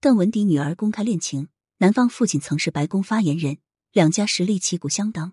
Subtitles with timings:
[0.00, 1.48] 邓文迪女儿公开恋情，
[1.78, 3.58] 男方父亲曾是白宫发言人，
[3.90, 5.32] 两家实力旗鼓相当。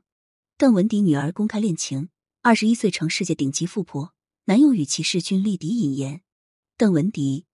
[0.58, 2.10] 邓文迪女儿公开恋情，
[2.42, 4.15] 二十一岁成世界顶级富婆，
[4.46, 6.23] 男友与其势均力敌引言。
[6.78, 7.46] 邓文迪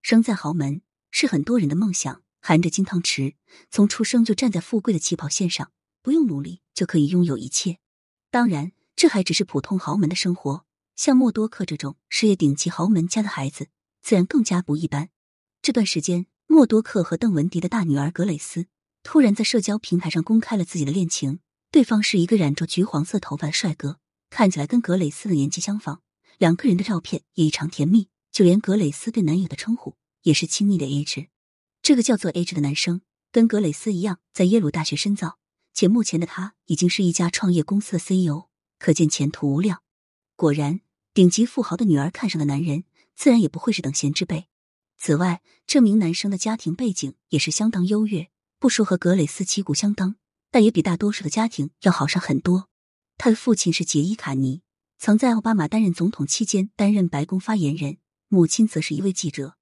[0.00, 0.80] 生在豪门，
[1.10, 3.34] 是很多人的梦想，含着金汤匙，
[3.70, 5.70] 从出生就站在富贵的起跑线上，
[6.00, 7.76] 不用努力就可以拥有一切。
[8.30, 10.64] 当然，这还只是普通豪门的生活。
[10.96, 13.68] 像默多克这种事业顶级豪门家的孩子，
[14.00, 15.10] 自然更加不一般。
[15.60, 18.68] 这段时间，默多克和邓文迪的大女儿格蕾丝
[19.02, 21.40] 突然在社交平台上公开了自己的恋情。
[21.72, 23.98] 对方是一个染着橘黄色头发的帅哥，
[24.30, 26.02] 看起来跟格蕾丝的年纪相仿。
[26.38, 31.26] 两个人的照片也异常甜蜜，就连格蕾丝对男友的称呼也是亲昵的 H。
[31.82, 33.00] 这个叫做 H 的男生
[33.32, 35.38] 跟格蕾丝一样，在耶鲁大学深造，
[35.72, 38.44] 且目前的他已经是一家创业公司的 CEO，
[38.78, 39.82] 可见前途无量。
[40.36, 40.82] 果然。
[41.12, 42.82] 顶级富豪的女儿看上的男人，
[43.14, 44.48] 自然也不会是等闲之辈。
[44.96, 50.16] 此外，这名男生的家庭背景也是相当优越，不说和格蕾斯旗鼓相当，
[50.50, 52.68] 但也比大多数的家庭要好上很多。
[53.18, 54.62] 他的父亲是杰伊·卡尼，
[54.98, 57.94] 曾在奥巴马担任总统期间担任白宫发言人；
[58.28, 59.56] 母亲则是一位记者。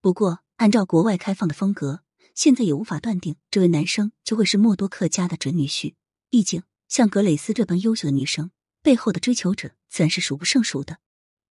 [0.00, 2.02] 不过，按照国外开放的风格，
[2.34, 5.94] 现在也无法断定这位男生就会是默多克家的准女婿。
[6.30, 8.50] 毕竟，像格蕾斯这般优秀的女生。
[8.82, 10.98] 背后的追求者自然是数不胜数的。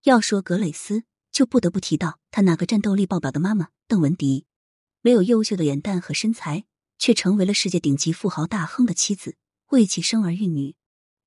[0.04, 1.02] 要说格蕾斯，
[1.34, 4.46] 就不得不提到他那个战斗力爆表的妈妈邓文迪。
[5.02, 6.64] 没有优秀的脸蛋和身材，
[6.96, 9.36] 却成为了世界顶级富豪大亨的妻子，
[9.70, 10.76] 为其生儿育女，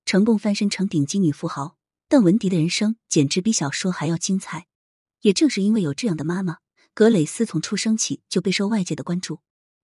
[0.06, 1.78] 成功翻身成顶级女富豪。
[2.08, 4.68] 邓文迪的人生简直比小说还要精彩。
[5.22, 6.60] 也正是因为有这样的妈妈，
[6.94, 9.42] 格蕾斯从出生起就备受外界的关注。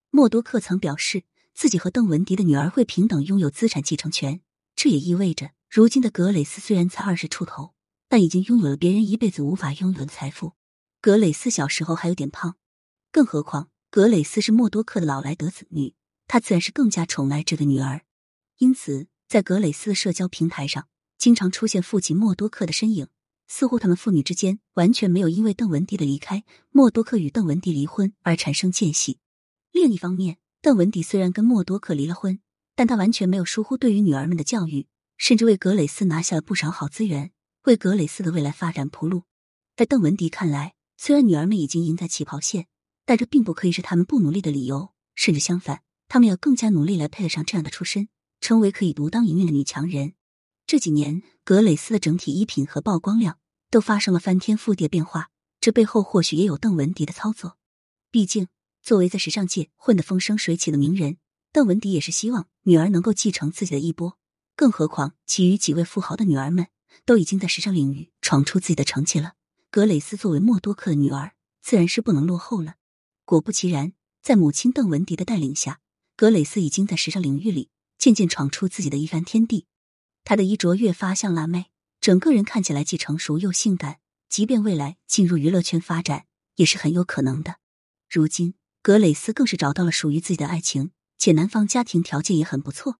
[0.09, 4.39] 默多克曾表示自己和邓文迪的女儿会平等拥有资产继承权，
[4.73, 5.51] 这也意味着。
[5.69, 7.72] 如今的格蕾斯虽然才二十出头，
[8.13, 10.53] 但已经拥有了别人一辈子无法拥有的财富。
[11.01, 12.57] 格蕾斯小时候还有点胖，
[13.11, 15.95] 更何况格蕾斯是默多克的老来得子女，
[16.27, 18.01] 他自然是更加宠爱这个女儿。
[18.59, 23.07] 因此，在格蕾斯的社交平台上，经常出现父亲默多克的身影，
[23.47, 29.17] 似乎他们父女之间完全没有因为邓文迪的离开，默多克与邓文迪离婚而产生间隙。
[29.71, 32.39] 另一方面，邓文迪虽然跟默多克离了婚，
[32.75, 34.85] 但他完全没有疏忽对于女儿们的教育。
[35.17, 37.31] 甚至为格蕾斯拿下了不少好资源，
[37.63, 39.23] 为格蕾斯的未来发展铺路。
[39.77, 42.67] 在邓文迪看来，虽然女儿们已经赢在起跑线，
[43.05, 44.93] 但这并不可以是他们不努力的理由。
[45.15, 48.09] 甚至相反，他们要更加努力来配得上这样的出身，
[48.41, 50.15] 成为可以独当一面的女强人。
[50.65, 53.37] 这几年，格蕾斯的整体衣品和曝光量
[53.69, 55.29] 都发生了翻天覆地的变化，
[55.61, 57.57] 这背后或许也有邓文迪的操作。
[58.11, 58.47] 毕竟，
[58.81, 61.17] 作为在时尚界混得风生水起的名人，
[61.53, 64.17] 邓文迪也是希望女儿能够继承自己的衣钵。
[64.55, 66.67] 更何况，其余几位富豪的女儿们
[67.05, 69.33] 都已经在时尚领域闯出自己的成绩了。
[69.69, 72.75] 格蕾斯作为默多克的女儿，自然是不能落后了。
[73.25, 75.79] 果不其然，在母亲邓文迪的带领下，
[76.15, 79.65] 格蕾斯已经在时尚领域里渐渐闯出自己的一番天地。
[80.23, 83.99] 她的衣着越发像辣妹，整个人看起来既成熟又性感。
[84.29, 86.25] 即便未来进入娱乐圈发展，
[86.55, 87.57] 也是很有可能的。
[88.09, 90.89] 如今，格蕾斯更是找到了属于自己的爱情，
[91.19, 92.99] 且男方家庭条件也很不错。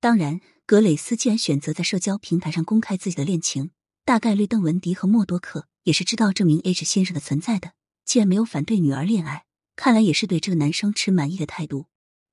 [0.00, 0.40] 当然。
[0.66, 3.72] 格蕾斯既然选择在社交平台上公开自己的恋情，
[4.04, 7.72] 大概率邓文迪和默多克也是知道这名 H 先生的存在的。
[8.04, 11.86] 既然没有反对女儿恋爱，看来也是对这个男生持满意的态度。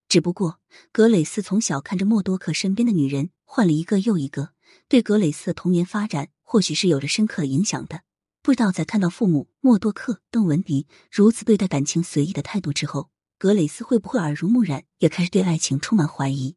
[0.07, 0.59] 只不过，
[0.91, 4.51] 格蕾斯从小看着默多克身边的女人换了一个又一个，
[4.87, 8.01] 对格蕾斯的童年发展或许是有着深刻影响的。
[8.43, 16.55] 不知道在看到父母默多克、邓文迪如此对待感情随意的态度之后，格蕾斯会不会耳濡目染，也开始对爱情充满怀疑？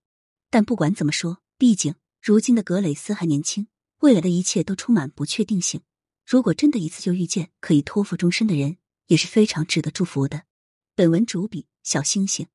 [0.50, 1.40] 但不管怎么说。
[1.56, 3.68] 毕竟，如今的格蕾丝还年轻，
[3.98, 5.82] 未来的一切都充满不确定性。
[6.26, 8.78] 如果真的一次就遇见可以托付终身的人，
[9.08, 10.44] 也是非常值得祝福的。
[10.94, 12.46] 本文主笔小星星，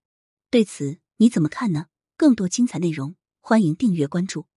[0.50, 1.86] 对此你怎么看呢？
[2.18, 4.48] 更多精彩内容，欢迎订阅关注。